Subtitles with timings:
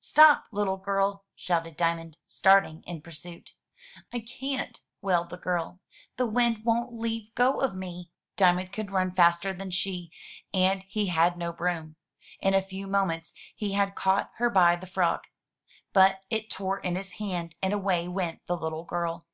[0.00, 0.46] "Stop!
[0.50, 3.54] little girl," shouted Diamond, starting in pursuit.
[4.12, 5.78] "I can't," wailed the girl;
[6.16, 9.54] "the wind won't leave go of me." 432 THROUGH FAIRY HALLS Diamond could run faster
[9.54, 10.10] than she,
[10.52, 11.94] and he had no broom.
[12.40, 15.28] In a few moments he had caught her by the frock.
[15.92, 19.28] But it tore in his hand, and away went the little girl.